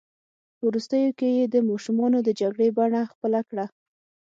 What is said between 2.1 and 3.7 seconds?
د جګړې بڼه خپله کړه.